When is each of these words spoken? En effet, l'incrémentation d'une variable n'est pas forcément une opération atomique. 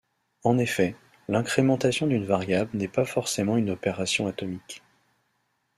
En 0.43 0.57
effet, 0.57 0.95
l'incrémentation 1.27 2.07
d'une 2.07 2.25
variable 2.25 2.75
n'est 2.75 2.87
pas 2.87 3.05
forcément 3.05 3.55
une 3.55 3.69
opération 3.69 4.25
atomique. 4.25 4.81